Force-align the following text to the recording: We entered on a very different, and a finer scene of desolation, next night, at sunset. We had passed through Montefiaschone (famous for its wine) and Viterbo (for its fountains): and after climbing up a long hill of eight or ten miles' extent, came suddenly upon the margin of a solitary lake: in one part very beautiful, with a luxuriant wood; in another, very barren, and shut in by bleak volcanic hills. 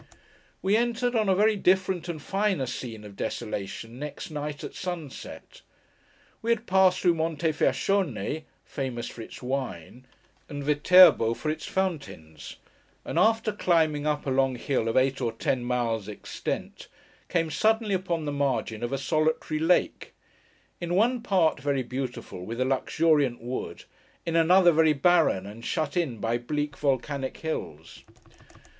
We 0.63 0.75
entered 0.75 1.13
on 1.15 1.29
a 1.29 1.35
very 1.35 1.55
different, 1.55 2.09
and 2.09 2.19
a 2.19 2.23
finer 2.23 2.65
scene 2.65 3.03
of 3.03 3.15
desolation, 3.15 3.99
next 3.99 4.31
night, 4.31 4.63
at 4.63 4.73
sunset. 4.73 5.61
We 6.41 6.49
had 6.49 6.65
passed 6.65 7.01
through 7.01 7.13
Montefiaschone 7.13 8.45
(famous 8.65 9.07
for 9.09 9.21
its 9.21 9.43
wine) 9.43 10.07
and 10.49 10.63
Viterbo 10.63 11.35
(for 11.35 11.51
its 11.51 11.67
fountains): 11.67 12.55
and 13.05 13.19
after 13.19 13.51
climbing 13.51 14.07
up 14.07 14.25
a 14.25 14.31
long 14.31 14.55
hill 14.55 14.87
of 14.87 14.97
eight 14.97 15.21
or 15.21 15.31
ten 15.33 15.63
miles' 15.63 16.07
extent, 16.07 16.87
came 17.29 17.51
suddenly 17.51 17.93
upon 17.93 18.25
the 18.25 18.31
margin 18.31 18.81
of 18.81 18.91
a 18.91 18.97
solitary 18.97 19.59
lake: 19.59 20.13
in 20.79 20.95
one 20.95 21.21
part 21.21 21.59
very 21.59 21.83
beautiful, 21.83 22.43
with 22.43 22.59
a 22.59 22.65
luxuriant 22.65 23.39
wood; 23.39 23.83
in 24.25 24.35
another, 24.35 24.71
very 24.71 24.93
barren, 24.93 25.45
and 25.45 25.63
shut 25.63 25.95
in 25.95 26.17
by 26.17 26.39
bleak 26.39 26.75
volcanic 26.75 27.37
hills. 27.37 28.01